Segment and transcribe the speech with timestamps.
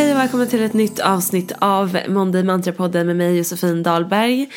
[0.00, 4.50] Hej och välkommen till ett nytt avsnitt av Monday Mantra-podden med mig Josefin Dahlberg.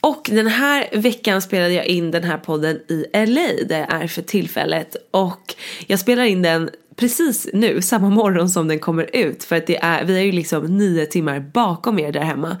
[0.00, 4.08] Och den här veckan spelade jag in den här podden i LA där jag är
[4.08, 4.96] för tillfället.
[5.10, 5.54] Och
[5.86, 9.44] jag spelar in den precis nu, samma morgon som den kommer ut.
[9.44, 12.56] För att det är, vi är ju liksom nio timmar bakom er där hemma.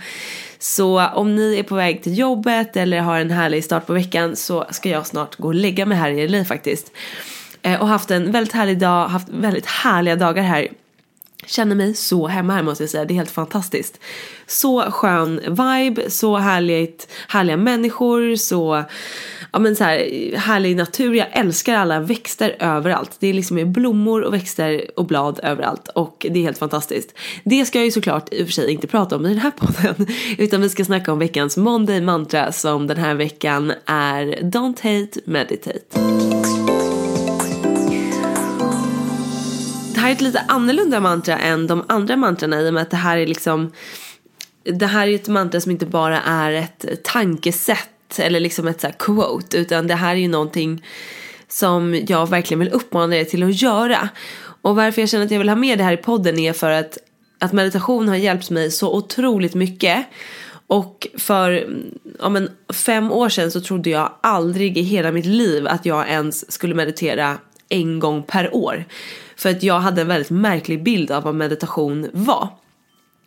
[0.58, 4.36] Så om ni är på väg till jobbet eller har en härlig start på veckan
[4.36, 6.92] så ska jag snart gå och lägga mig här i LA faktiskt.
[7.62, 10.68] Eh, och haft en väldigt härlig dag, haft väldigt härliga dagar här
[11.46, 13.04] känner mig så hemma här måste jag säga.
[13.04, 14.00] Det är helt fantastiskt.
[14.46, 18.84] Så skön vibe, så härligt, härliga människor, så,
[19.52, 21.14] ja men så här, härlig natur.
[21.14, 23.16] Jag älskar alla växter överallt.
[23.18, 27.14] Det är liksom blommor och växter och blad överallt och det är helt fantastiskt.
[27.44, 29.50] Det ska jag ju såklart i och för sig inte prata om i den här
[29.56, 30.06] podden
[30.38, 35.20] utan vi ska snacka om veckans Monday mantra som den här veckan är Don't hate,
[35.24, 36.59] meditate.
[40.10, 42.96] Här är ett lite annorlunda mantra än de andra mantrarna i och med att det
[42.96, 43.72] här är liksom
[44.64, 48.88] Det här är ett mantra som inte bara är ett tankesätt eller liksom ett så
[48.98, 50.84] quote utan det här är ju någonting
[51.48, 54.08] som jag verkligen vill uppmana er till att göra.
[54.62, 56.70] Och varför jag känner att jag vill ha med det här i podden är för
[56.70, 56.98] att,
[57.38, 60.06] att meditation har hjälpt mig så otroligt mycket.
[60.66, 61.68] Och för
[62.18, 66.08] ja men, fem år sedan så trodde jag aldrig i hela mitt liv att jag
[66.08, 67.38] ens skulle meditera
[67.70, 68.84] en gång per år.
[69.36, 72.48] För att jag hade en väldigt märklig bild av vad meditation var.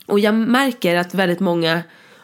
[0.05, 1.81] Och jag märker att väldigt många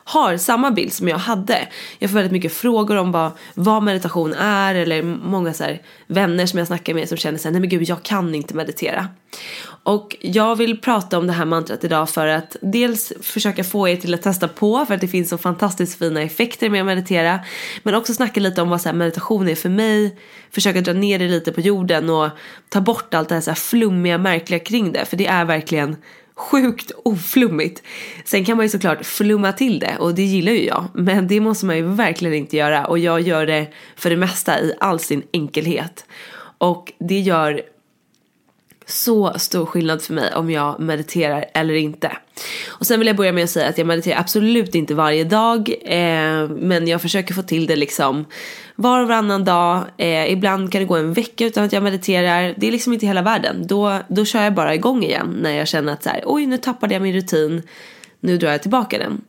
[0.09, 1.67] har samma bild som jag hade.
[1.99, 5.77] Jag får väldigt mycket frågor om vad, vad meditation är eller många så
[6.07, 9.07] vänner som jag snackar med som känner såhär, nej men gud jag kan inte meditera.
[9.83, 13.95] Och jag vill prata om det här mantrat idag för att dels försöka få er
[13.95, 17.39] till att testa på för att det finns så fantastiskt fina effekter med att meditera.
[17.83, 20.17] Men också snacka lite om vad så meditation är för mig.
[20.51, 22.29] Försöka dra ner det lite på jorden och
[22.69, 25.05] ta bort allt det här, så här flummiga, märkliga kring det.
[25.05, 25.95] För det är verkligen
[26.39, 27.83] sjukt oflummigt.
[28.25, 30.85] Sen kan man ju såklart flumma till det och det gillar ju jag.
[30.93, 34.59] Men det måste man ju verkligen inte göra och jag gör det för det mesta
[34.59, 36.05] i all sin enkelhet.
[36.57, 37.61] Och det gör
[38.91, 42.11] så stor skillnad för mig om jag mediterar eller inte.
[42.67, 45.69] Och sen vill jag börja med att säga att jag mediterar absolut inte varje dag.
[45.81, 48.25] Eh, men jag försöker få till det liksom
[48.75, 49.83] var och varannan dag.
[49.97, 52.53] Eh, ibland kan det gå en vecka utan att jag mediterar.
[52.57, 53.67] Det är liksom inte hela världen.
[53.67, 56.57] Då, då kör jag bara igång igen när jag känner att så här, oj nu
[56.57, 57.61] tappade jag min rutin.
[58.19, 59.21] Nu drar jag tillbaka den.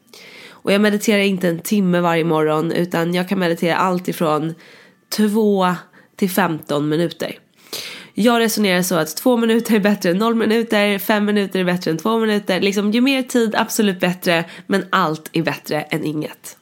[0.63, 4.55] Och jag mediterar inte en timme varje morgon utan jag kan meditera allt ifrån
[5.17, 5.75] 2
[6.17, 7.39] till 15 minuter.
[8.15, 11.91] Jag resonerar så att två minuter är bättre än noll minuter, fem minuter är bättre
[11.91, 12.61] än två minuter.
[12.61, 16.57] Liksom ju mer tid absolut bättre men allt är bättre än inget.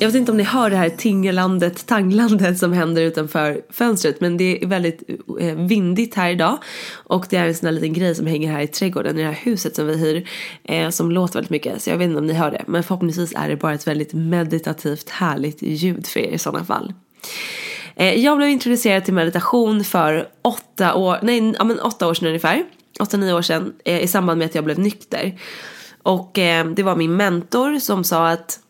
[0.00, 4.36] Jag vet inte om ni hör det här tingelandet, tanglandet som händer utanför fönstret men
[4.36, 5.02] det är väldigt
[5.40, 6.58] eh, vindigt här idag.
[6.92, 9.26] Och det är en sån här liten grej som hänger här i trädgården i det
[9.26, 10.28] här huset som vi hyr
[10.64, 11.82] eh, som låter väldigt mycket.
[11.82, 14.14] Så jag vet inte om ni hör det men förhoppningsvis är det bara ett väldigt
[14.14, 16.92] meditativt härligt ljud för er i sådana fall.
[17.96, 22.28] Eh, jag blev introducerad till meditation för åtta år, nej, ja, men åtta år sedan
[22.28, 22.64] ungefär,
[23.00, 25.38] åtta nio år sedan eh, i samband med att jag blev nykter.
[26.02, 28.60] Och eh, det var min mentor som sa att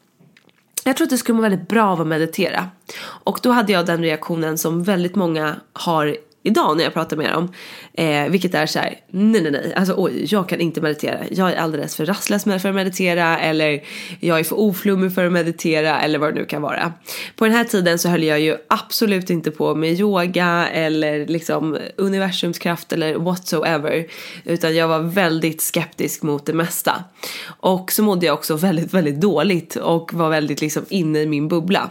[0.85, 2.69] jag tror att det skulle vara väldigt bra av att meditera.
[3.03, 7.32] Och då hade jag den reaktionen som väldigt många har idag när jag pratar med
[7.32, 7.52] dem.
[7.92, 11.19] Eh, vilket är så här, nej nej nej, alltså oj, jag kan inte meditera.
[11.31, 13.82] Jag är alldeles för rastlös för att meditera eller
[14.20, 16.92] jag är för oflummig för att meditera eller vad det nu kan vara.
[17.37, 21.78] På den här tiden så höll jag ju absolut inte på med yoga eller liksom
[21.96, 24.06] universums kraft eller whatsoever.
[24.44, 27.04] Utan jag var väldigt skeptisk mot det mesta.
[27.46, 31.48] Och så mådde jag också väldigt, väldigt dåligt och var väldigt liksom inne i min
[31.48, 31.90] bubbla.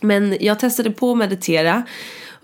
[0.00, 1.82] Men jag testade på att meditera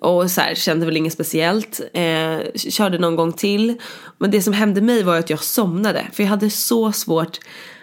[0.00, 1.80] och så här, kände väl inget speciellt.
[1.92, 3.78] Eh, körde någon gång till.
[4.18, 6.06] Men det som hände mig var att jag somnade.
[6.12, 7.38] För jag hade så svårt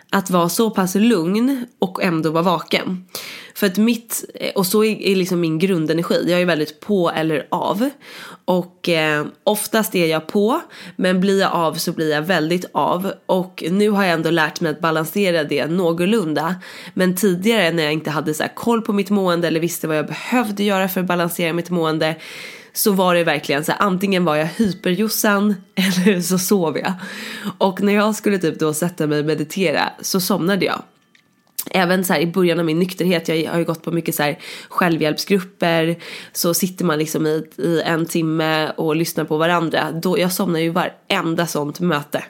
[0.09, 3.05] att vara så pass lugn och ändå vara vaken.
[3.55, 4.25] För att mitt,
[4.55, 7.89] och så är liksom min grundenergi, jag är väldigt på eller av.
[8.45, 10.61] Och eh, oftast är jag på,
[10.95, 13.11] men blir jag av så blir jag väldigt av.
[13.25, 16.55] Och nu har jag ändå lärt mig att balansera det någorlunda.
[16.93, 20.07] Men tidigare när jag inte hade så koll på mitt mående eller visste vad jag
[20.07, 22.15] behövde göra för att balansera mitt mående
[22.77, 26.93] så var det verkligen så här, antingen var jag hyperjossan eller så sov jag.
[27.57, 30.81] Och när jag skulle typ då sätta mig och meditera så somnade jag.
[31.71, 34.39] Även så i början av min nykterhet, jag har ju gått på mycket så här
[34.69, 35.95] självhjälpsgrupper,
[36.31, 39.91] så sitter man liksom i, i en timme och lyssnar på varandra.
[39.91, 42.23] Då, jag somnar ju varenda sånt möte.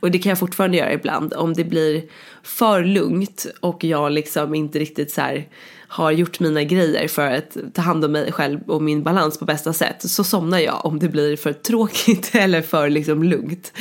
[0.00, 2.02] Och det kan jag fortfarande göra ibland om det blir
[2.44, 5.48] för lugnt och jag liksom inte riktigt så här
[5.88, 9.44] har gjort mina grejer för att ta hand om mig själv och min balans på
[9.44, 13.72] bästa sätt så somnar jag om det blir för tråkigt eller för liksom lugnt.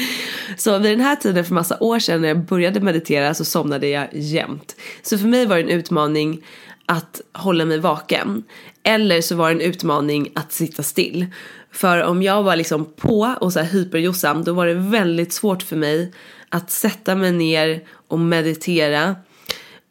[0.58, 3.88] Så vid den här tiden för massa år sedan när jag började meditera så somnade
[3.88, 4.76] jag jämt.
[5.02, 6.46] Så för mig var det en utmaning
[6.86, 8.44] att hålla mig vaken.
[8.84, 11.26] Eller så var det en utmaning att sitta still.
[11.72, 15.64] För om jag var liksom på och så här hyperjossam då var det väldigt svårt
[15.64, 16.14] för mig
[16.50, 17.84] att sätta mig ner
[18.14, 19.16] och meditera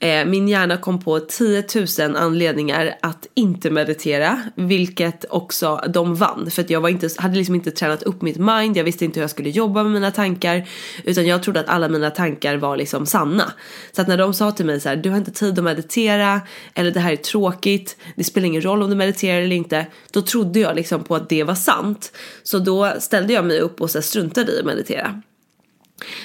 [0.03, 1.65] Eh, min hjärna kom på 10
[1.99, 6.51] 000 anledningar att inte meditera, vilket också de vann.
[6.51, 9.21] För att jag var inte, hade liksom inte tränat upp mitt mind, jag visste inte
[9.21, 10.69] hur jag skulle jobba med mina tankar.
[11.05, 13.53] Utan jag trodde att alla mina tankar var liksom sanna.
[13.93, 16.41] Så att när de sa till mig så här, du har inte tid att meditera,
[16.75, 19.87] eller det här är tråkigt, det spelar ingen roll om du mediterar eller inte.
[20.13, 22.13] Då trodde jag liksom på att det var sant.
[22.43, 25.23] Så då ställde jag mig upp och så struntade i att meditera.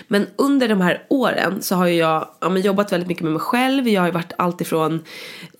[0.07, 3.87] Men under de här åren så har jag ja, jobbat väldigt mycket med mig själv.
[3.87, 5.03] Jag har ju varit alltifrån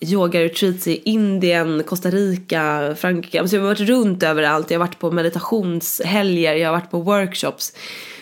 [0.00, 3.40] yoga-retreats i Indien, Costa Rica, Frankrike.
[3.40, 4.70] Alltså jag har varit runt överallt.
[4.70, 7.72] Jag har varit på meditationshelger, jag har varit på workshops.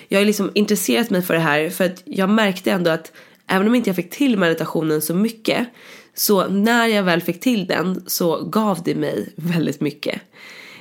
[0.08, 3.12] Jag har liksom intresserat mig för det här för att jag märkte ändå att
[3.46, 5.66] även om inte jag fick till meditationen så mycket
[6.14, 10.20] så när jag väl fick till den så gav det mig väldigt mycket.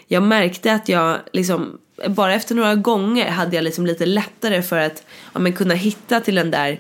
[0.08, 1.78] Jag märkte att jag liksom
[2.08, 5.04] bara efter några gånger hade jag liksom lite lättare för att
[5.34, 6.80] ja, men kunna hitta till den där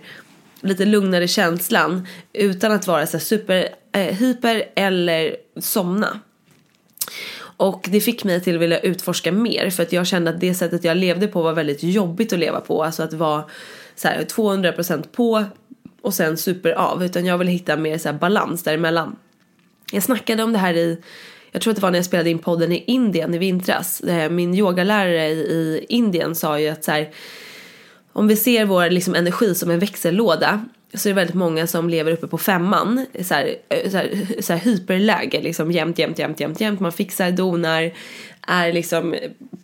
[0.62, 6.19] lite lugnare känslan utan att vara så super eh, hyper eller somna.
[7.57, 10.53] Och det fick mig till att vilja utforska mer för att jag kände att det
[10.53, 12.83] sättet jag levde på var väldigt jobbigt att leva på.
[12.83, 13.44] Alltså att vara
[13.95, 15.44] så här 200% på
[16.01, 17.03] och sen super av.
[17.03, 19.15] Utan jag ville hitta mer så balans däremellan.
[19.91, 21.01] Jag snackade om det här i
[21.56, 24.02] jag tror att det var när jag spelade in podden i Indien i vintras.
[24.02, 27.10] Eh, min yogalärare i Indien sa ju att så här,
[28.13, 31.90] om vi ser vår liksom energi som en växellåda så är det väldigt många som
[31.90, 33.06] lever uppe på femman.
[33.22, 36.80] Så här, eh, så här, så här hyperläge liksom jämt, jämt, jämt, jämt, jämt.
[36.80, 37.92] Man fixar, donar,
[38.47, 39.16] är liksom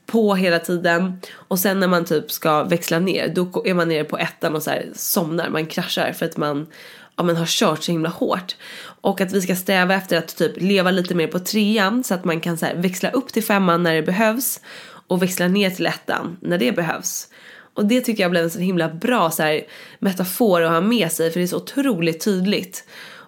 [0.06, 1.22] på hela tiden.
[1.34, 4.64] Och sen när man typ ska växla ner då är man nere på ettan och
[4.64, 5.50] så här somnar.
[5.50, 6.68] Man kraschar för att man
[7.16, 8.56] ja, men har kört så himla hårt.
[9.02, 12.26] Och att vi ska sträva efter att typ leva lite mer på trean så att
[12.26, 14.60] man kan så här, växla upp till femman när det behövs
[15.08, 17.28] och växla ner till ettan när det behövs.
[17.74, 19.62] Och det tycker jag blev en så himla bra så här,
[20.00, 22.84] metafor att ha med sig för det är så otroligt tydligt.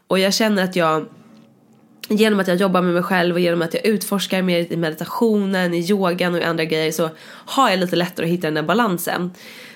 [0.08, 1.06] Och jag känner att jag
[2.10, 5.74] genom att jag jobbar med mig själv och genom att jag utforskar mer i meditationen,
[5.74, 8.64] i yogan och i andra grejer så har jag lite lättare att hitta den där
[8.64, 9.32] balansen.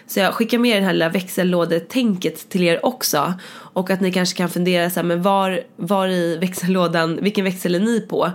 [0.07, 3.33] Så jag skickar med den här lilla växellådetänket till er också.
[3.77, 7.75] Och att ni kanske kan fundera så här, men var, var i växellådan, vilken växel
[7.75, 8.31] är ni på?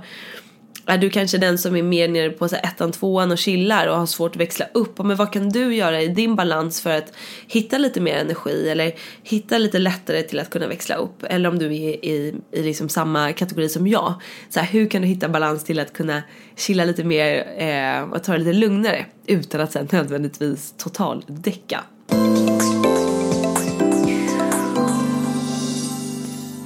[0.86, 3.86] Är du kanske den som är mer nere på så här, ettan, tvåan och chillar
[3.86, 4.98] och har svårt att växla upp?
[4.98, 7.12] Men vad kan du göra i din balans för att
[7.46, 11.22] hitta lite mer energi eller hitta lite lättare till att kunna växla upp?
[11.22, 14.14] Eller om du är i, i liksom samma kategori som jag.
[14.48, 16.22] Så här, hur kan du hitta balans till att kunna
[16.56, 21.80] chilla lite mer eh, och ta det lite lugnare utan att sen nödvändigtvis totaldäcka?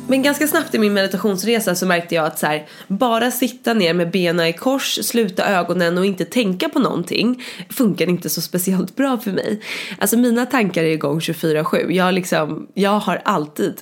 [0.09, 3.95] Men ganska snabbt i min meditationsresa så märkte jag att så här, bara sitta ner
[3.95, 8.97] med benen i kors, sluta ögonen och inte tänka på någonting funkar inte så speciellt
[8.97, 9.61] bra för mig.
[9.99, 11.93] Alltså mina tankar är igång 24-7.
[11.93, 13.75] Jag, liksom, jag har alltid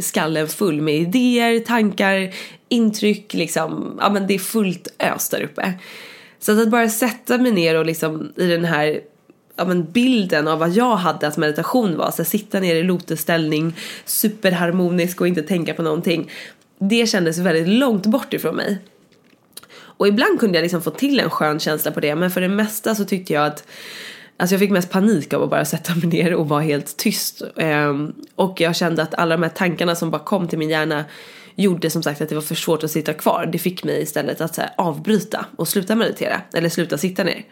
[0.00, 2.34] skallen full med idéer, tankar,
[2.68, 3.98] intryck liksom.
[4.00, 5.72] Ja men det är fullt ös där uppe.
[6.40, 9.00] Så att bara sätta mig ner och liksom i den här
[9.58, 13.76] ja, men bilden av vad jag hade att meditation var, så sitta ner i lotusställning,
[14.04, 16.30] superharmonisk och inte tänka på någonting.
[16.78, 18.78] Det kändes väldigt långt bort ifrån mig.
[19.74, 22.48] Och ibland kunde jag liksom få till en skön känsla på det men för det
[22.48, 23.66] mesta så tyckte jag att
[24.40, 27.42] Alltså jag fick mest panik av att bara sätta mig ner och vara helt tyst.
[27.56, 31.04] Ehm, och jag kände att alla de här tankarna som bara kom till min hjärna
[31.54, 33.48] gjorde som sagt att det var för svårt att sitta kvar.
[33.52, 37.44] Det fick mig istället att så här, avbryta och sluta meditera eller sluta sitta ner.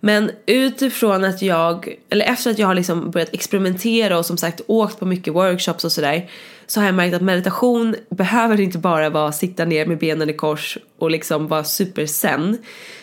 [0.00, 4.60] Men utifrån att jag, eller efter att jag har liksom börjat experimentera och som sagt
[4.66, 6.30] åkt på mycket workshops och sådär
[6.66, 10.32] så har jag märkt att meditation behöver inte bara vara sitta ner med benen i
[10.32, 12.58] kors och liksom vara supersen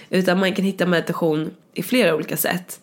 [0.10, 2.80] utan man kan hitta meditation i flera olika sätt.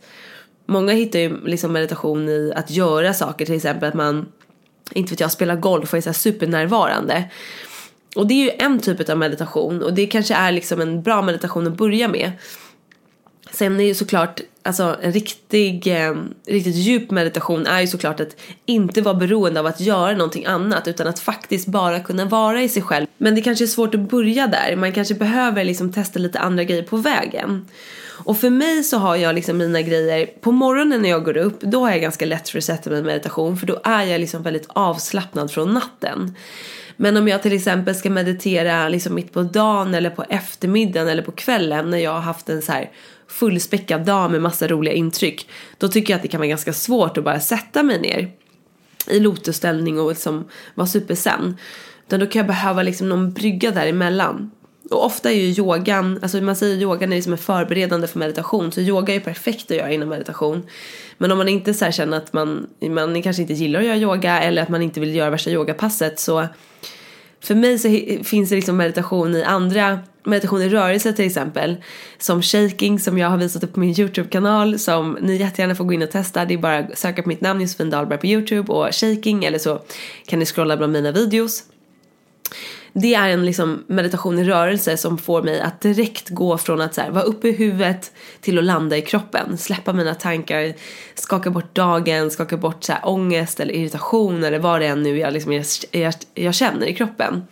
[0.66, 4.26] Många hittar ju liksom meditation i att göra saker, till exempel att man,
[4.92, 7.24] inte vet jag, spelar golf och är så supernärvarande.
[8.16, 11.22] Och det är ju en typ av meditation och det kanske är liksom en bra
[11.22, 12.32] meditation att börja med.
[13.52, 16.14] Sen är ju såklart, alltså en riktig, eh,
[16.46, 20.88] riktigt djup meditation är ju såklart att inte vara beroende av att göra någonting annat
[20.88, 23.06] utan att faktiskt bara kunna vara i sig själv.
[23.18, 26.64] Men det kanske är svårt att börja där, man kanske behöver liksom testa lite andra
[26.64, 27.66] grejer på vägen.
[28.24, 31.60] Och för mig så har jag liksom mina grejer, på morgonen när jag går upp
[31.60, 34.20] då har jag ganska lätt för att sätta mig i meditation för då är jag
[34.20, 36.36] liksom väldigt avslappnad från natten.
[36.96, 41.22] Men om jag till exempel ska meditera liksom mitt på dagen eller på eftermiddagen eller
[41.22, 42.90] på kvällen när jag har haft en så här
[43.32, 45.48] fullspäckad dag med massa roliga intryck.
[45.78, 48.30] Då tycker jag att det kan vara ganska svårt att bara sätta mig ner
[49.10, 51.56] i lotusställning och liksom vara supersen.
[52.06, 54.50] Utan då kan jag behöva liksom någon brygga däremellan.
[54.90, 58.80] Och ofta är ju yogan, alltså man säger yogan är liksom förberedande för meditation så
[58.80, 60.62] yoga är perfekt att göra innan meditation.
[61.18, 64.40] Men om man inte så känner att man, man kanske inte gillar att göra yoga
[64.40, 66.46] eller att man inte vill göra värsta yogapasset så
[67.42, 67.88] för mig så
[68.24, 71.76] finns det liksom meditation i andra meditation i rörelse till exempel.
[72.18, 75.92] Som shaking som jag har visat upp på min YouTube-kanal som ni jättegärna får gå
[75.92, 76.44] in och testa.
[76.44, 79.58] Det är bara att söka på mitt namn Josefin Dahlberg på YouTube och shaking eller
[79.58, 79.82] så
[80.26, 81.64] kan ni scrolla bland mina videos.
[82.92, 86.94] Det är en liksom meditation i rörelse som får mig att direkt gå från att
[86.94, 89.58] så här, vara uppe i huvudet till att landa i kroppen.
[89.58, 90.74] Släppa mina tankar,
[91.14, 95.18] skaka bort dagen, skaka bort så här, ångest eller irritation eller vad det än nu
[95.18, 97.42] jag, liksom, jag, jag, jag känner i kroppen.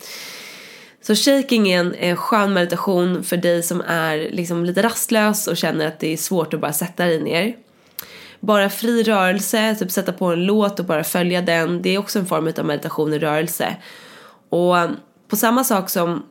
[1.01, 5.57] Så shaking är en, en skön meditation för dig som är liksom lite rastlös och
[5.57, 7.55] känner att det är svårt att bara sätta dig ner.
[8.39, 12.19] Bara fri rörelse, typ sätta på en låt och bara följa den, det är också
[12.19, 13.75] en form av meditation i rörelse.
[14.49, 14.75] Och
[15.31, 16.23] på samma sak som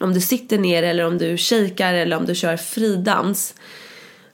[0.00, 3.54] om du sitter ner eller om du kikar eller om du kör fridans.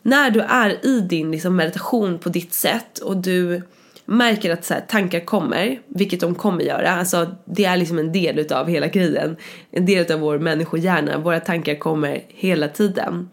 [0.02, 3.62] När du är i din liksom, meditation på ditt sätt och du
[4.04, 8.12] märker att så här, tankar kommer, vilket de kommer göra, alltså det är liksom en
[8.12, 9.36] del utav hela grejen.
[9.70, 13.30] En del utav vår människohjärna, våra tankar kommer hela tiden.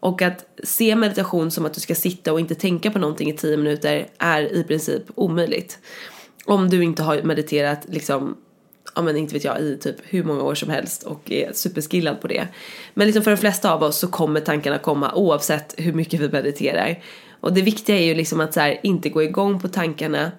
[0.00, 3.36] Och att se meditation som att du ska sitta och inte tänka på någonting i
[3.36, 5.78] tio minuter är i princip omöjligt.
[6.44, 8.36] Om du inte har mediterat liksom
[8.98, 12.20] ja men inte vet jag, i typ hur många år som helst och är superskillad
[12.20, 12.48] på det.
[12.94, 16.28] Men liksom för de flesta av oss så kommer tankarna komma oavsett hur mycket vi
[16.28, 17.02] mediterar.
[17.40, 20.32] Och det viktiga är ju liksom att så här, inte gå igång på tankarna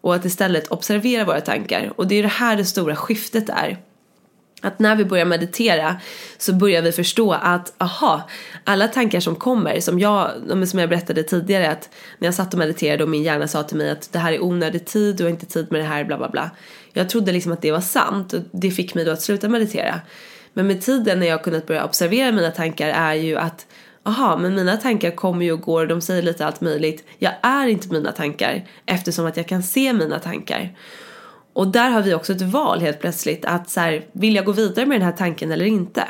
[0.00, 1.92] och att istället observera våra tankar.
[1.96, 3.78] Och det är ju det här det stora skiftet är.
[4.62, 5.96] Att när vi börjar meditera
[6.38, 8.28] så börjar vi förstå att aha,
[8.64, 10.30] alla tankar som kommer, som jag,
[10.68, 13.76] som jag berättade tidigare att när jag satt och mediterade och min hjärna sa till
[13.76, 16.18] mig att det här är onödig tid, du har inte tid med det här, bla
[16.18, 16.50] bla bla.
[16.98, 20.00] Jag trodde liksom att det var sant och det fick mig då att sluta meditera.
[20.52, 23.66] Men med tiden när jag kunnat börja observera mina tankar är ju att
[24.02, 27.04] aha, men mina tankar kommer ju och går och de säger lite allt möjligt.
[27.18, 30.76] Jag är inte mina tankar eftersom att jag kan se mina tankar.
[31.52, 34.52] Och där har vi också ett val helt plötsligt att så här, vill jag gå
[34.52, 36.04] vidare med den här tanken eller inte?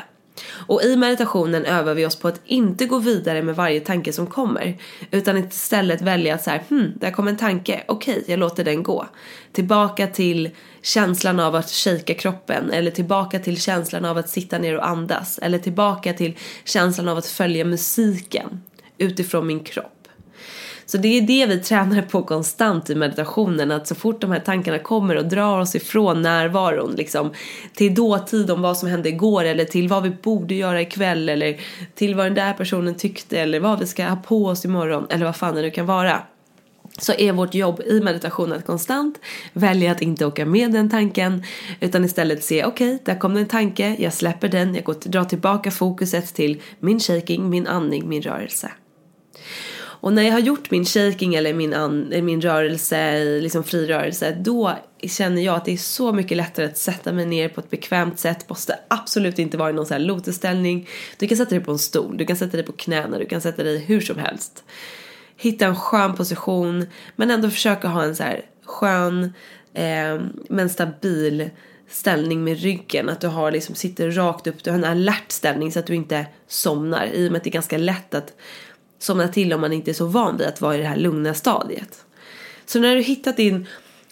[0.47, 4.27] Och i meditationen övar vi oss på att inte gå vidare med varje tanke som
[4.27, 4.77] kommer.
[5.11, 8.63] Utan istället välja att så här, hmm, där kom en tanke, okej, okay, jag låter
[8.63, 9.07] den gå.
[9.51, 10.49] Tillbaka till
[10.81, 15.39] känslan av att shaka kroppen eller tillbaka till känslan av att sitta ner och andas
[15.39, 18.61] eller tillbaka till känslan av att följa musiken
[18.97, 19.98] utifrån min kropp.
[20.89, 24.39] Så det är det vi tränar på konstant i meditationen, att så fort de här
[24.39, 27.31] tankarna kommer och drar oss ifrån närvaron, liksom
[27.73, 31.59] till dåtid om vad som hände igår eller till vad vi borde göra ikväll eller
[31.95, 35.25] till vad den där personen tyckte eller vad vi ska ha på oss imorgon eller
[35.25, 36.21] vad fan det nu kan vara
[36.97, 39.19] så är vårt jobb i meditation att konstant
[39.53, 41.43] välja att inte åka med den tanken
[41.79, 44.95] utan istället se okej, okay, där kom det en tanke, jag släpper den, jag går,
[45.03, 48.71] drar tillbaka fokuset till min shaking, min andning, min rörelse.
[50.01, 53.87] Och när jag har gjort min shaking eller min, an, eh, min rörelse, liksom fri
[53.87, 57.61] rörelse, då känner jag att det är så mycket lättare att sätta mig ner på
[57.61, 58.49] ett bekvämt sätt.
[58.49, 60.87] Måste absolut inte vara i någon så här lotusställning.
[61.17, 63.41] Du kan sätta dig på en stol, du kan sätta dig på knäna, du kan
[63.41, 64.63] sätta dig hur som helst.
[65.37, 69.33] Hitta en skön position men ändå försöka ha en så här skön
[69.73, 71.49] eh, men stabil
[71.89, 73.09] ställning med ryggen.
[73.09, 75.95] Att du har liksom, sitter rakt upp, du har en alert ställning så att du
[75.95, 77.05] inte somnar.
[77.05, 78.33] I och med att det är ganska lätt att
[78.99, 81.33] somna till om man inte är så van vid att vara i det här lugna
[81.33, 82.05] stadiet.
[82.65, 83.67] Så när du hittat din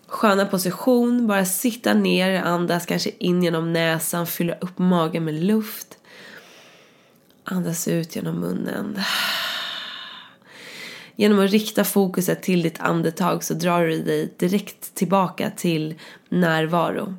[0.08, 5.98] sköna position, bara sitta ner, andas kanske in genom näsan, fylla upp magen med luft.
[7.44, 9.00] Andas ut genom munnen.
[11.15, 15.96] Genom att rikta fokuset till ditt andetag så drar du dig direkt tillbaka till
[16.29, 17.15] närvaro.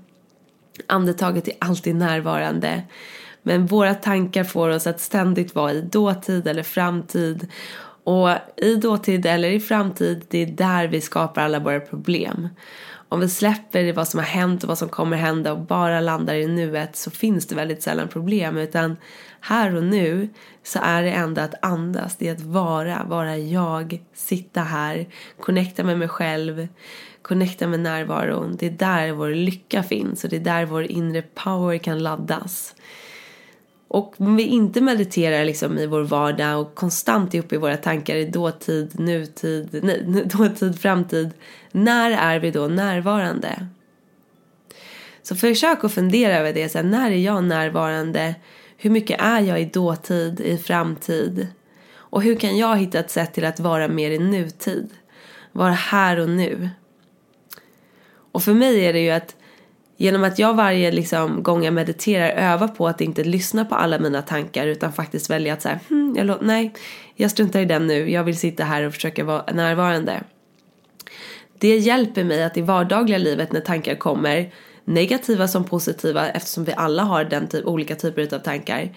[0.87, 2.83] Andetaget är alltid närvarande.
[3.49, 7.49] Men våra tankar får oss att ständigt vara i dåtid eller framtid.
[8.05, 12.49] Och i dåtid eller i framtid, det är där vi skapar alla våra problem.
[13.09, 16.35] Om vi släpper vad som har hänt och vad som kommer hända och bara landar
[16.35, 18.57] i nuet så finns det väldigt sällan problem.
[18.57, 18.97] Utan
[19.41, 20.29] här och nu
[20.63, 25.09] så är det enda att andas, det är att vara, vara jag, sitta här,
[25.41, 26.69] connecta med mig själv,
[27.23, 28.57] connecta med närvaron.
[28.59, 32.75] Det är där vår lycka finns och det är där vår inre power kan laddas.
[33.89, 37.77] Och om vi inte mediterar liksom i vår vardag och konstant är uppe i våra
[37.77, 41.31] tankar i dåtid, nutid, nej, dåtid, framtid.
[41.73, 43.67] När är vi då närvarande?
[45.23, 46.69] Så försök att fundera över det.
[46.69, 48.35] Så här, när är jag närvarande?
[48.77, 51.47] Hur mycket är jag i dåtid, i framtid?
[51.91, 54.91] Och hur kan jag hitta ett sätt till att vara mer i nutid?
[55.53, 56.71] Vara här och nu.
[58.33, 59.37] Och för mig är det ju att
[60.01, 63.99] genom att jag varje liksom, gång jag mediterar övar på att inte lyssna på alla
[63.99, 66.73] mina tankar utan faktiskt välja att säga hm, jag nej,
[67.15, 70.21] jag struntar i den nu, jag vill sitta här och försöka vara närvarande.
[71.59, 74.53] Det hjälper mig att i vardagliga livet när tankar kommer,
[74.85, 78.91] negativa som positiva eftersom vi alla har den typ, olika typer av tankar,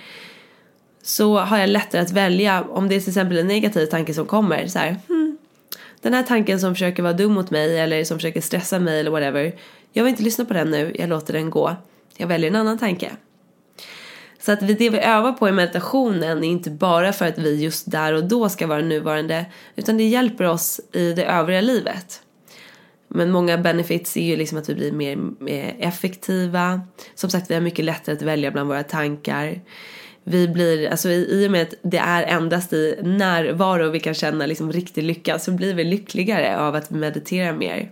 [1.03, 4.25] så har jag lättare att välja om det är till exempel en negativ tanke som
[4.25, 5.37] kommer så här, hmm,
[6.01, 9.11] den här tanken som försöker vara dum mot mig eller som försöker stressa mig eller
[9.11, 9.53] whatever.
[9.93, 11.75] Jag vill inte lyssna på den nu, jag låter den gå.
[12.17, 13.11] Jag väljer en annan tanke.
[14.39, 17.91] Så att det vi övar på i meditationen är inte bara för att vi just
[17.91, 22.21] där och då ska vara nuvarande utan det hjälper oss i det övriga livet.
[23.07, 26.81] Men många benefits är ju liksom att vi blir mer, mer effektiva.
[27.15, 29.61] Som sagt, vi har mycket lättare att välja bland våra tankar
[30.23, 34.13] vi blir, alltså i, i och med att det är endast i närvaro vi kan
[34.13, 37.91] känna liksom riktig lycka så blir vi lyckligare av att meditera mer.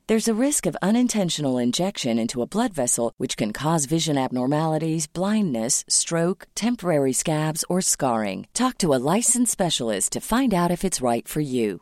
[0.11, 5.07] There's a risk of unintentional injection into a blood vessel, which can cause vision abnormalities,
[5.07, 8.45] blindness, stroke, temporary scabs, or scarring.
[8.53, 11.81] Talk to a licensed specialist to find out if it's right for you.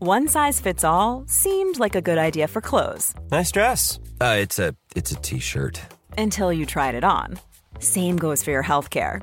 [0.00, 3.14] One size fits all seemed like a good idea for clothes.
[3.30, 3.98] Nice dress.
[4.20, 5.80] Uh, it's a it's a t-shirt.
[6.18, 7.38] Until you tried it on.
[7.78, 9.22] Same goes for your health care.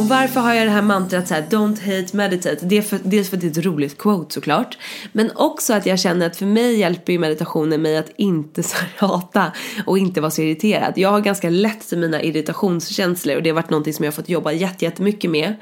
[0.00, 2.66] Och varför har jag det här mantrat så här, don't hate meditate?
[2.66, 4.78] Det är för, dels för att det är ett roligt quote såklart.
[5.12, 8.76] Men också att jag känner att för mig hjälper ju meditationen mig att inte så
[8.96, 9.52] hata
[9.86, 10.92] och inte vara så irriterad.
[10.96, 14.16] Jag har ganska lätt till mina irritationskänslor och det har varit någonting som jag har
[14.16, 15.54] fått jobba jättemycket med.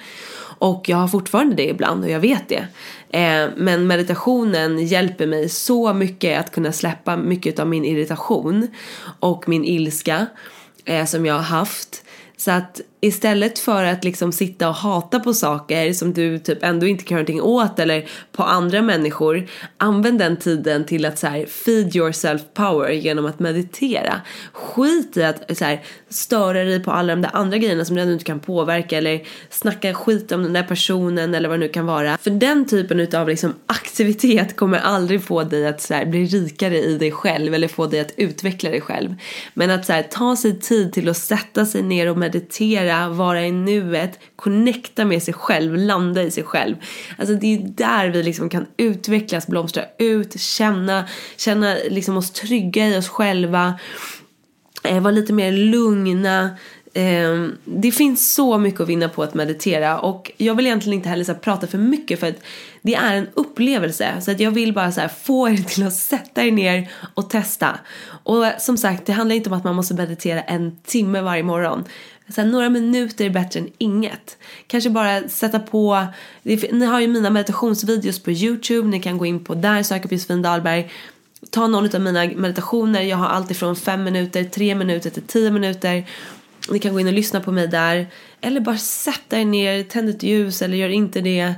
[0.58, 2.66] Och jag har fortfarande det ibland och jag vet det.
[3.10, 8.68] Eh, men meditationen hjälper mig så mycket att kunna släppa mycket av min irritation
[9.20, 10.26] och min ilska
[10.84, 12.04] eh, som jag har haft.
[12.36, 16.86] Så att istället för att liksom sitta och hata på saker som du typ ändå
[16.86, 19.46] inte kan göra någonting åt eller på andra människor.
[19.76, 24.20] Använd den tiden till att så här, feed yourself power genom att meditera.
[24.52, 28.02] Skit i att så här, störa dig på alla de där andra grejerna som du
[28.02, 31.72] ändå inte kan påverka eller snacka skit om den där personen eller vad det nu
[31.72, 32.18] kan vara.
[32.18, 36.78] För den typen av liksom aktivitet kommer aldrig få dig att så här, bli rikare
[36.78, 39.14] i dig själv eller få dig att utveckla dig själv.
[39.54, 43.08] Men att så här, ta sig tid till att sätta sig ner och meditera meditera,
[43.08, 46.76] vara i nuet, connecta med sig själv, landa i sig själv.
[47.18, 51.04] Alltså det är där vi liksom kan utvecklas, blomstra ut, känna,
[51.36, 53.78] känna liksom oss trygga i oss själva,
[54.84, 56.50] eh, vara lite mer lugna.
[56.94, 61.08] Eh, det finns så mycket att vinna på att meditera och jag vill egentligen inte
[61.08, 62.42] heller så prata för mycket för att
[62.82, 66.44] det är en upplevelse så att jag vill bara så få er till att sätta
[66.44, 67.78] er ner och testa.
[68.24, 71.84] Och som sagt, det handlar inte om att man måste meditera en timme varje morgon.
[72.34, 74.38] Så här, några minuter är bättre än inget.
[74.66, 76.06] Kanske bara sätta på,
[76.42, 80.14] ni har ju mina meditationsvideos på Youtube, ni kan gå in på där, söka på
[80.14, 80.90] Josefin Dahlberg.
[81.50, 85.50] Ta någon av mina meditationer, jag har allt ifrån 5 minuter, 3 minuter till 10
[85.50, 86.06] minuter.
[86.70, 88.06] Ni kan gå in och lyssna på mig där.
[88.40, 91.54] Eller bara sätta er ner, tänd ett ljus eller gör inte det.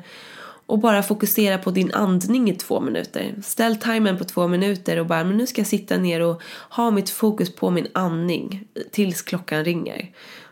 [0.66, 3.34] Och bara fokusera på din andning i två minuter.
[3.42, 6.90] Ställ timern på två minuter och bara, men nu ska jag sitta ner och ha
[6.90, 10.10] mitt fokus på min andning tills klockan ringer.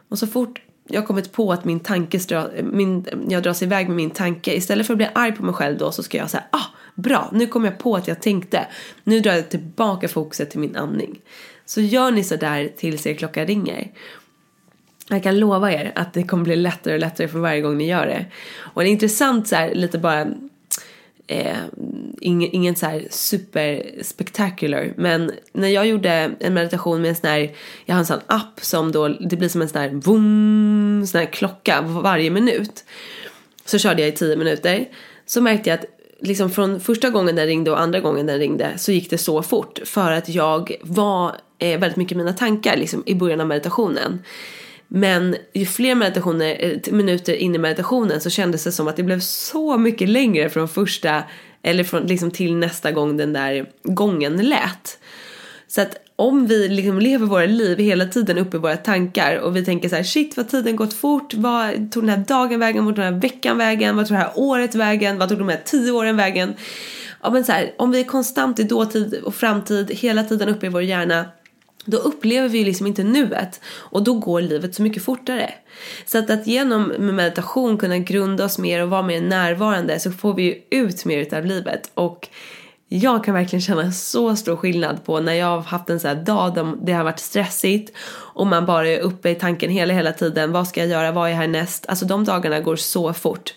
[0.08, 2.20] Och så fort jag kommit på att min tanke
[2.62, 4.54] min, jag dras iväg med min tanke.
[4.54, 7.28] Istället för att bli arg på mig själv då så ska jag säga ah bra
[7.32, 8.66] nu kom jag på att jag tänkte.
[9.04, 11.20] Nu drar jag tillbaka fokuset till min andning.
[11.64, 13.90] Så gör ni så där tills er klocka ringer.
[15.08, 17.88] Jag kan lova er att det kommer bli lättare och lättare för varje gång ni
[17.88, 18.26] gör det.
[18.58, 20.26] Och det är intressant så här, lite bara
[21.28, 21.56] eh,
[22.20, 27.30] ingen, ingen så här super spectacular men när jag gjorde en meditation med en sån
[27.30, 27.50] här,
[27.84, 31.18] jag har en sån app som då, det blir som en sån här boom, sån
[31.18, 32.84] här klocka varje minut.
[33.64, 34.88] Så körde jag i tio minuter.
[35.26, 35.84] Så märkte jag att
[36.20, 39.42] liksom från första gången den ringde och andra gången den ringde så gick det så
[39.42, 43.46] fort för att jag var eh, väldigt mycket i mina tankar liksom i början av
[43.46, 44.22] meditationen.
[44.88, 49.02] Men ju fler meditationer, eh, minuter in i meditationen så kändes det som att det
[49.02, 51.22] blev så mycket längre från första
[51.62, 54.98] eller från, liksom till nästa gång den där gången lät.
[55.66, 59.56] Så att om vi liksom lever våra liv hela tiden uppe i våra tankar och
[59.56, 62.84] vi tänker så här shit vad tiden gått fort, vad tog den här dagen vägen,
[62.84, 65.48] vad tog den här veckan vägen, vad tog det här året vägen, vad tog de
[65.48, 66.54] här tio åren vägen.
[67.22, 70.66] Ja men så här, om vi är konstant i dåtid och framtid hela tiden uppe
[70.66, 71.24] i vår hjärna
[71.90, 75.50] då upplever vi liksom inte nuet och då går livet så mycket fortare.
[76.06, 80.34] Så att, att genom meditation kunna grunda oss mer och vara mer närvarande så får
[80.34, 82.28] vi ju ut mer utav livet och
[82.90, 86.24] jag kan verkligen känna så stor skillnad på när jag har haft en sån här
[86.24, 87.96] dag där det har varit stressigt
[88.34, 90.52] och man bara är uppe i tanken hela hela tiden.
[90.52, 91.12] Vad ska jag göra?
[91.12, 91.86] Vad är härnäst?
[91.88, 93.54] Alltså de dagarna går så fort.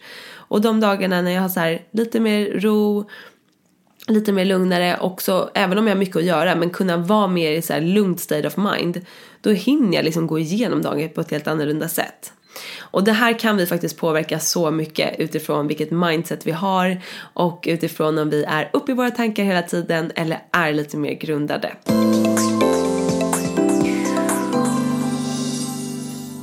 [0.52, 3.10] Och de dagarna när jag har så här lite mer ro,
[4.12, 7.52] lite mer lugnare också, även om jag har mycket att göra, men kunna vara mer
[7.52, 9.06] i så här lugnt state of mind.
[9.42, 12.34] Då hinner jag liksom gå igenom dagen på ett helt annorlunda sätt.
[12.80, 17.02] Och det här kan vi faktiskt påverka så mycket utifrån vilket mindset vi har
[17.34, 21.14] och utifrån om vi är uppe i våra tankar hela tiden eller är lite mer
[21.14, 21.72] grundade.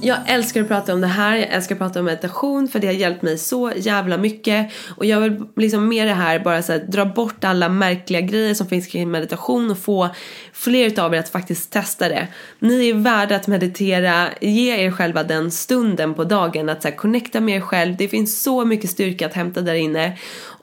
[0.01, 2.87] Jag älskar att prata om det här, jag älskar att prata om meditation för det
[2.87, 4.73] har hjälpt mig så jävla mycket.
[4.97, 8.55] Och jag vill liksom med det här bara så här, dra bort alla märkliga grejer
[8.55, 10.09] som finns kring meditation och få
[10.53, 12.29] fler av er att faktiskt testa det.
[12.59, 16.97] Ni är värda att meditera, ge er själva den stunden på dagen att så här,
[16.97, 17.97] connecta med er själv.
[17.97, 20.19] Det finns så mycket styrka att hämta där inne.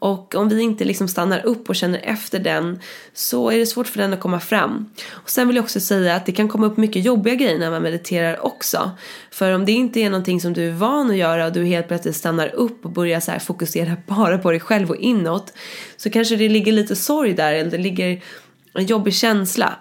[0.05, 2.79] Och om vi inte liksom stannar upp och känner efter den
[3.13, 4.89] så är det svårt för den att komma fram.
[5.11, 7.71] Och sen vill jag också säga att det kan komma upp mycket jobbiga grejer när
[7.71, 8.91] man mediterar också.
[9.31, 11.87] För om det inte är någonting som du är van att göra och du helt
[11.87, 15.53] plötsligt stannar upp och börjar så fokusera bara på dig själv och inåt
[15.97, 18.23] så kanske det ligger lite sorg där eller det ligger
[18.73, 19.75] en jobbig känsla.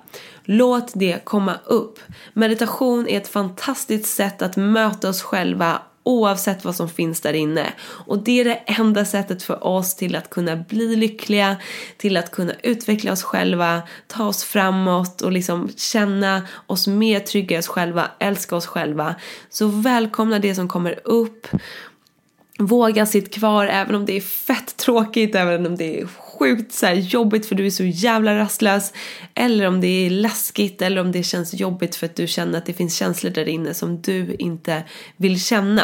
[0.44, 1.98] Låt det komma upp.
[2.32, 7.72] Meditation är ett fantastiskt sätt att möta oss själva oavsett vad som finns där inne.
[7.82, 11.56] Och det är det enda sättet för oss till att kunna bli lyckliga,
[11.96, 17.56] till att kunna utveckla oss själva, ta oss framåt och liksom känna oss mer trygga
[17.56, 19.14] i oss själva, älska oss själva.
[19.50, 21.46] Så välkomna det som kommer upp.
[22.58, 26.06] Våga sitt kvar även om det är fett tråkigt, även om det är
[26.38, 28.92] sjukt så jobbigt för du är så jävla rastlös.
[29.34, 32.66] Eller om det är läskigt eller om det känns jobbigt för att du känner att
[32.66, 34.82] det finns känslor där inne som du inte
[35.16, 35.82] vill känna.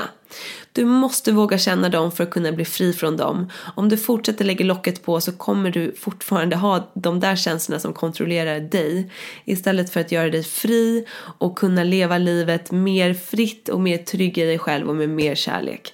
[0.72, 3.50] Du måste våga känna dem för att kunna bli fri från dem.
[3.76, 7.92] Om du fortsätter lägga locket på så kommer du fortfarande ha de där känslorna som
[7.92, 9.10] kontrollerar dig.
[9.44, 11.06] Istället för att göra dig fri
[11.38, 15.34] och kunna leva livet mer fritt och mer trygg i dig själv och med mer
[15.34, 15.92] kärlek.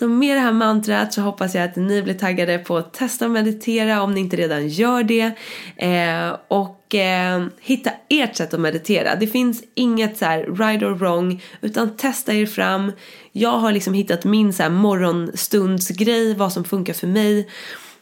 [0.00, 3.24] Så med det här mantrat så hoppas jag att ni blir taggade på att testa
[3.24, 5.32] att meditera om ni inte redan gör det.
[5.76, 9.16] Eh, och eh, hitta ert sätt att meditera.
[9.16, 12.92] Det finns inget så här right or wrong utan testa er fram.
[13.32, 17.48] Jag har liksom hittat min så här morgonstundsgrej, vad som funkar för mig.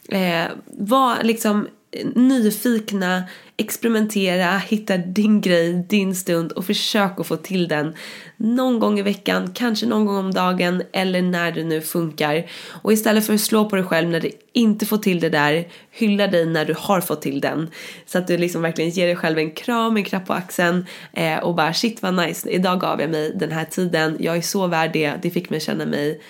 [0.09, 1.67] Eh, var liksom
[2.15, 3.23] nyfikna,
[3.57, 7.95] experimentera, hitta din grej, din stund och försök att få till den
[8.37, 12.45] någon gång i veckan, kanske någon gång om dagen eller när det nu funkar.
[12.81, 15.67] Och istället för att slå på dig själv när du inte får till det där,
[15.91, 17.69] hylla dig när du har fått till den.
[18.05, 21.37] Så att du liksom verkligen ger dig själv en kram, en klapp på axeln eh,
[21.37, 24.67] och bara shit vad nice, idag gav jag mig den här tiden, jag är så
[24.67, 26.21] värd det, det fick mig känna mig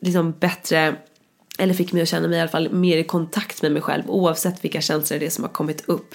[0.00, 0.96] liksom bättre
[1.58, 4.02] eller fick mig att känna mig i alla fall mer i kontakt med mig själv
[4.06, 6.14] oavsett vilka känslor det är som har kommit upp.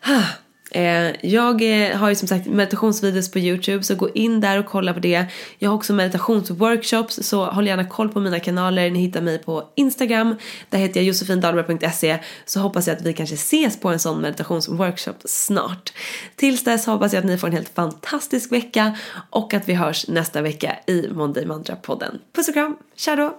[0.00, 0.24] Ah,
[0.70, 4.66] eh, jag eh, har ju som sagt meditationsvideos på Youtube så gå in där och
[4.66, 5.26] kolla på det.
[5.58, 8.90] Jag har också meditationsworkshops så håll gärna koll på mina kanaler.
[8.90, 10.36] Ni hittar mig på Instagram.
[10.70, 15.16] Där heter jag josefindalberg.se så hoppas jag att vi kanske ses på en sån meditationsworkshop
[15.24, 15.92] snart.
[16.36, 18.98] Tills dess hoppas jag att ni får en helt fantastisk vecka
[19.30, 22.18] och att vi hörs nästa vecka i Monday Mantra-podden.
[22.32, 23.38] Puss och kram, tja då!